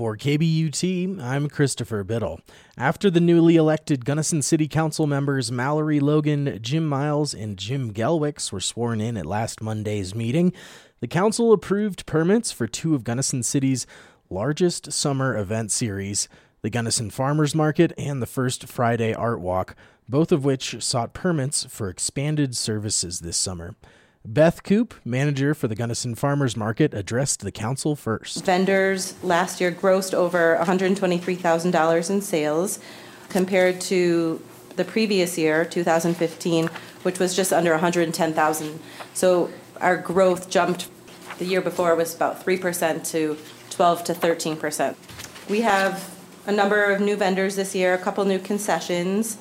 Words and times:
For 0.00 0.16
KBUT, 0.16 1.22
I'm 1.22 1.50
Christopher 1.50 2.02
Biddle. 2.04 2.40
After 2.78 3.10
the 3.10 3.20
newly 3.20 3.56
elected 3.56 4.06
Gunnison 4.06 4.40
City 4.40 4.66
Council 4.66 5.06
members 5.06 5.52
Mallory 5.52 6.00
Logan, 6.00 6.58
Jim 6.62 6.88
Miles, 6.88 7.34
and 7.34 7.58
Jim 7.58 7.92
Gelwicks 7.92 8.50
were 8.50 8.62
sworn 8.62 9.02
in 9.02 9.18
at 9.18 9.26
last 9.26 9.60
Monday's 9.60 10.14
meeting, 10.14 10.54
the 11.00 11.06
council 11.06 11.52
approved 11.52 12.06
permits 12.06 12.50
for 12.50 12.66
two 12.66 12.94
of 12.94 13.04
Gunnison 13.04 13.42
City's 13.42 13.86
largest 14.30 14.90
summer 14.90 15.36
event 15.36 15.70
series, 15.70 16.30
the 16.62 16.70
Gunnison 16.70 17.10
Farmers 17.10 17.54
Market 17.54 17.92
and 17.98 18.22
the 18.22 18.26
First 18.26 18.66
Friday 18.68 19.12
Art 19.12 19.42
Walk, 19.42 19.76
both 20.08 20.32
of 20.32 20.46
which 20.46 20.82
sought 20.82 21.12
permits 21.12 21.64
for 21.64 21.90
expanded 21.90 22.56
services 22.56 23.20
this 23.20 23.36
summer. 23.36 23.74
Beth 24.24 24.62
Coop, 24.62 24.94
manager 25.02 25.54
for 25.54 25.66
the 25.66 25.74
Gunnison 25.74 26.14
Farmers 26.14 26.54
Market, 26.56 26.92
addressed 26.92 27.40
the 27.40 27.50
council 27.50 27.96
first. 27.96 28.44
Vendors 28.44 29.14
last 29.24 29.60
year 29.60 29.72
grossed 29.72 30.12
over 30.12 30.58
$123,000 30.62 32.10
in 32.10 32.20
sales 32.20 32.78
compared 33.30 33.80
to 33.80 34.40
the 34.76 34.84
previous 34.84 35.38
year, 35.38 35.64
2015, 35.64 36.68
which 37.02 37.18
was 37.18 37.34
just 37.34 37.50
under 37.52 37.70
110,000. 37.72 38.80
So 39.14 39.50
our 39.80 39.96
growth 39.96 40.50
jumped. 40.50 40.88
The 41.38 41.46
year 41.46 41.62
before 41.62 41.96
was 41.96 42.14
about 42.14 42.44
3% 42.44 43.10
to 43.12 43.38
12 43.70 44.04
to 44.04 44.12
13%. 44.12 44.94
We 45.48 45.62
have 45.62 46.14
a 46.46 46.52
number 46.52 46.84
of 46.84 47.00
new 47.00 47.16
vendors 47.16 47.56
this 47.56 47.74
year, 47.74 47.94
a 47.94 47.98
couple 47.98 48.24
new 48.26 48.38
concessions. 48.38 49.38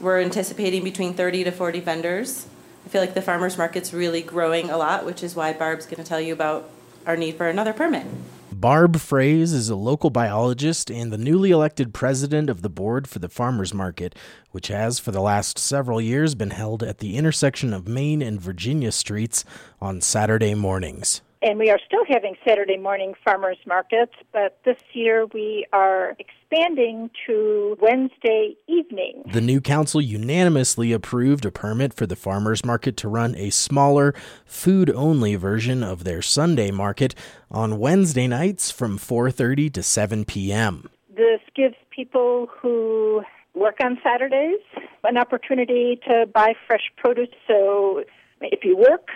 We're 0.00 0.20
anticipating 0.20 0.82
between 0.82 1.14
30 1.14 1.44
to 1.44 1.52
40 1.52 1.80
vendors. 1.80 2.46
I 2.86 2.88
feel 2.88 3.00
like 3.00 3.14
the 3.14 3.22
farmers 3.22 3.58
market's 3.58 3.92
really 3.92 4.22
growing 4.22 4.70
a 4.70 4.76
lot, 4.76 5.04
which 5.04 5.24
is 5.24 5.34
why 5.34 5.52
Barb's 5.52 5.86
going 5.86 5.96
to 5.96 6.04
tell 6.04 6.20
you 6.20 6.32
about 6.32 6.70
our 7.04 7.16
need 7.16 7.36
for 7.36 7.48
another 7.48 7.72
permit. 7.72 8.06
Barb 8.52 8.94
Frais 8.94 9.52
is 9.52 9.68
a 9.68 9.74
local 9.74 10.08
biologist 10.08 10.88
and 10.88 11.12
the 11.12 11.18
newly 11.18 11.50
elected 11.50 11.92
president 11.92 12.48
of 12.48 12.62
the 12.62 12.68
board 12.68 13.08
for 13.08 13.18
the 13.18 13.28
farmers 13.28 13.74
market, 13.74 14.14
which 14.52 14.68
has 14.68 15.00
for 15.00 15.10
the 15.10 15.20
last 15.20 15.58
several 15.58 16.00
years 16.00 16.36
been 16.36 16.50
held 16.50 16.84
at 16.84 16.98
the 16.98 17.16
intersection 17.16 17.74
of 17.74 17.88
Main 17.88 18.22
and 18.22 18.40
Virginia 18.40 18.92
streets 18.92 19.44
on 19.80 20.00
Saturday 20.00 20.54
mornings 20.54 21.22
and 21.46 21.60
we 21.60 21.70
are 21.70 21.78
still 21.86 22.04
having 22.08 22.34
Saturday 22.46 22.76
morning 22.76 23.14
farmers 23.24 23.56
markets, 23.66 24.12
but 24.32 24.58
this 24.64 24.78
year 24.92 25.26
we 25.32 25.64
are 25.72 26.16
expanding 26.18 27.08
to 27.24 27.76
Wednesday 27.80 28.56
evening. 28.66 29.22
The 29.32 29.40
new 29.40 29.60
council 29.60 30.00
unanimously 30.00 30.92
approved 30.92 31.46
a 31.46 31.52
permit 31.52 31.94
for 31.94 32.04
the 32.04 32.16
farmers 32.16 32.64
market 32.64 32.96
to 32.98 33.08
run 33.08 33.36
a 33.36 33.50
smaller, 33.50 34.12
food 34.44 34.90
only 34.90 35.36
version 35.36 35.84
of 35.84 36.02
their 36.02 36.20
Sunday 36.20 36.72
market 36.72 37.14
on 37.48 37.78
Wednesday 37.78 38.26
nights 38.26 38.72
from 38.72 38.98
4:30 38.98 39.72
to 39.74 39.82
7 39.84 40.24
p.m. 40.24 40.90
This 41.16 41.40
gives 41.54 41.76
people 41.90 42.48
who 42.60 43.22
work 43.54 43.76
on 43.84 43.98
Saturdays 44.02 44.60
an 45.04 45.16
opportunity 45.16 46.00
to 46.08 46.26
buy 46.26 46.54
fresh 46.66 46.90
produce. 46.96 47.28
So 47.46 48.02
if 48.40 48.64
you 48.64 48.76
work 48.76 49.08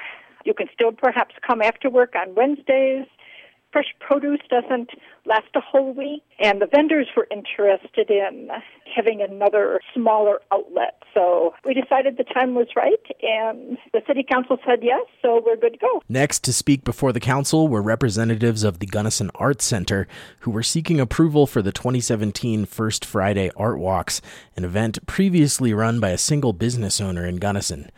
you 0.45 0.55
can 0.55 0.69
still 0.73 0.93
perhaps 0.93 1.35
come 1.47 1.63
after 1.63 1.91
work 1.91 2.15
on 2.15 2.35
Wednesdays. 2.35 3.07
Fresh 3.73 3.95
produce 4.01 4.41
doesn't 4.51 4.91
last 5.27 5.47
a 5.55 5.61
whole 5.61 5.93
week, 5.95 6.25
and 6.41 6.61
the 6.61 6.67
vendors 6.67 7.07
were 7.17 7.29
interested 7.31 8.11
in 8.11 8.49
having 8.97 9.23
another 9.23 9.81
smaller 9.95 10.41
outlet. 10.53 11.01
So 11.15 11.55
we 11.65 11.75
decided 11.75 12.17
the 12.17 12.25
time 12.25 12.57
was 12.57 12.67
right, 12.75 13.01
and 13.23 13.79
the 13.93 14.03
city 14.09 14.25
council 14.29 14.59
said 14.67 14.81
yes, 14.83 15.07
so 15.23 15.41
we're 15.47 15.57
good 15.57 15.75
to 15.75 15.79
go. 15.79 16.03
Next 16.09 16.43
to 16.45 16.53
speak 16.53 16.83
before 16.83 17.13
the 17.13 17.21
council 17.21 17.69
were 17.69 17.81
representatives 17.81 18.65
of 18.65 18.81
the 18.81 18.87
Gunnison 18.87 19.31
Arts 19.37 19.65
Center, 19.65 20.09
who 20.41 20.51
were 20.51 20.65
seeking 20.65 20.99
approval 20.99 21.47
for 21.47 21.63
the 21.63 21.73
2017 21.73 22.65
First 22.67 23.05
Friday 23.05 23.53
Art 23.57 23.79
Walks, 23.79 24.21
an 24.57 24.65
event 24.65 25.07
previously 25.07 25.73
run 25.73 26.01
by 26.01 26.11
a 26.11 26.19
single 26.19 26.53
business 26.53 27.01
owner 27.01 27.25
in 27.25 27.37
Gunnison. 27.37 27.89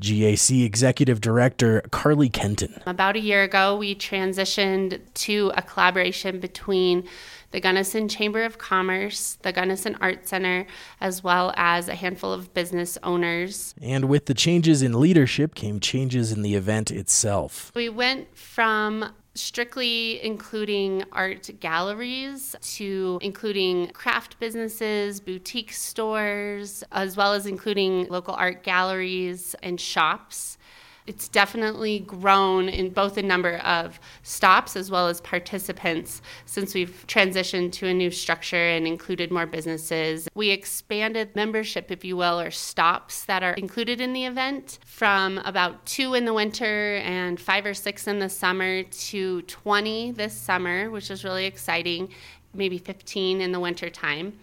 GAC 0.00 0.64
Executive 0.64 1.20
Director 1.20 1.82
Carly 1.90 2.28
Kenton. 2.28 2.80
About 2.86 3.16
a 3.16 3.20
year 3.20 3.42
ago, 3.42 3.76
we 3.76 3.94
transitioned 3.94 5.00
to 5.14 5.52
a 5.56 5.62
collaboration 5.62 6.40
between 6.40 7.06
the 7.50 7.60
Gunnison 7.60 8.08
Chamber 8.08 8.44
of 8.44 8.58
Commerce, 8.58 9.36
the 9.42 9.52
Gunnison 9.52 9.96
Art 10.00 10.26
Center, 10.26 10.66
as 11.00 11.24
well 11.24 11.52
as 11.56 11.88
a 11.88 11.94
handful 11.94 12.32
of 12.32 12.54
business 12.54 12.96
owners. 13.02 13.74
And 13.82 14.06
with 14.06 14.26
the 14.26 14.34
changes 14.34 14.82
in 14.82 15.00
leadership 15.00 15.54
came 15.54 15.80
changes 15.80 16.32
in 16.32 16.42
the 16.42 16.54
event 16.54 16.90
itself. 16.90 17.72
We 17.74 17.88
went 17.88 18.36
from 18.36 19.12
strictly 19.34 20.22
including 20.24 21.04
art 21.12 21.50
galleries 21.60 22.56
to 22.60 23.18
including 23.22 23.88
craft 23.88 24.38
businesses, 24.40 25.20
boutique 25.20 25.72
stores, 25.72 26.82
as 26.92 27.16
well 27.16 27.32
as 27.32 27.46
including 27.46 28.06
local 28.08 28.34
art 28.34 28.62
galleries 28.62 29.54
and 29.62 29.80
shops 29.80 30.58
it's 31.10 31.26
definitely 31.26 31.98
grown 31.98 32.68
in 32.68 32.88
both 32.88 33.16
the 33.16 33.22
number 33.22 33.56
of 33.56 33.98
stops 34.22 34.76
as 34.76 34.92
well 34.92 35.08
as 35.08 35.20
participants 35.20 36.22
since 36.46 36.72
we've 36.72 37.04
transitioned 37.08 37.72
to 37.72 37.88
a 37.88 37.92
new 37.92 38.12
structure 38.12 38.68
and 38.68 38.86
included 38.86 39.32
more 39.32 39.44
businesses. 39.44 40.28
We 40.36 40.50
expanded 40.50 41.34
membership, 41.34 41.90
if 41.90 42.04
you 42.04 42.16
will, 42.16 42.38
or 42.38 42.52
stops 42.52 43.24
that 43.24 43.42
are 43.42 43.54
included 43.54 44.00
in 44.00 44.12
the 44.12 44.24
event 44.24 44.78
from 44.86 45.38
about 45.38 45.84
two 45.84 46.14
in 46.14 46.26
the 46.26 46.32
winter 46.32 46.98
and 46.98 47.40
five 47.40 47.66
or 47.66 47.74
six 47.74 48.06
in 48.06 48.20
the 48.20 48.28
summer 48.28 48.84
to 48.84 49.42
20 49.42 50.12
this 50.12 50.32
summer, 50.32 50.92
which 50.92 51.10
is 51.10 51.24
really 51.24 51.46
exciting, 51.46 52.08
maybe 52.54 52.78
15 52.78 53.40
in 53.40 53.50
the 53.50 53.58
winter 53.58 53.90
time. 53.90 54.38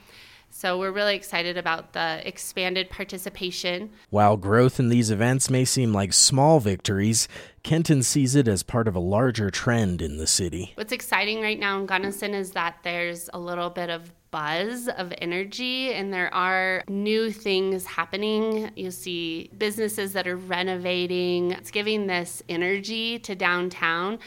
So 0.49 0.79
we're 0.79 0.91
really 0.91 1.15
excited 1.15 1.57
about 1.57 1.93
the 1.93 2.21
expanded 2.27 2.89
participation. 2.89 3.91
While 4.09 4.37
growth 4.37 4.79
in 4.79 4.89
these 4.89 5.11
events 5.11 5.49
may 5.49 5.65
seem 5.65 5.93
like 5.93 6.13
small 6.13 6.59
victories, 6.59 7.27
Kenton 7.67 8.01
sees 8.01 8.33
it 8.33 8.47
as 8.47 8.63
part 8.63 8.87
of 8.87 8.95
a 8.95 8.99
larger 8.99 9.49
trend 9.49 10.01
in 10.01 10.15
the 10.15 10.25
city. 10.25 10.71
What's 10.75 10.93
exciting 10.93 11.41
right 11.41 11.59
now 11.59 11.77
in 11.77 11.85
Gunnison 11.85 12.33
is 12.33 12.51
that 12.51 12.77
there's 12.81 13.29
a 13.33 13.39
little 13.39 13.69
bit 13.69 13.89
of 13.89 14.09
buzz 14.31 14.87
of 14.87 15.13
energy 15.17 15.91
and 15.93 16.13
there 16.13 16.33
are 16.33 16.85
new 16.87 17.29
things 17.29 17.85
happening. 17.85 18.71
You 18.77 18.89
see 18.89 19.51
businesses 19.57 20.13
that 20.13 20.29
are 20.29 20.37
renovating. 20.37 21.51
It's 21.51 21.69
giving 21.69 22.07
this 22.07 22.41
energy 22.47 23.19
to 23.19 23.35
downtown. 23.35 24.19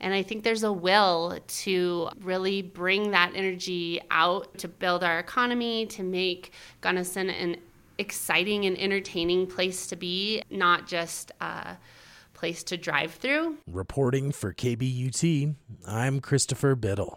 And 0.00 0.12
I 0.12 0.24
think 0.24 0.42
there's 0.42 0.64
a 0.64 0.72
will 0.72 1.38
to 1.46 2.08
really 2.18 2.62
bring 2.62 3.12
that 3.12 3.30
energy 3.36 4.00
out 4.10 4.58
to 4.58 4.66
build 4.66 5.04
our 5.04 5.20
economy, 5.20 5.86
to 5.86 6.02
make 6.02 6.50
Gunnison 6.80 7.30
an 7.30 7.58
exciting 7.98 8.64
and 8.64 8.76
entertaining 8.76 9.46
place 9.46 9.86
to 9.86 9.94
be, 9.94 10.42
not 10.50 10.88
just 10.88 11.30
a 11.40 11.76
place 12.38 12.62
to 12.64 12.76
drive 12.76 13.14
through. 13.14 13.56
Reporting 13.66 14.32
for 14.32 14.54
KBUT, 14.54 15.54
I'm 15.86 16.20
Christopher 16.20 16.76
Biddle. 16.76 17.16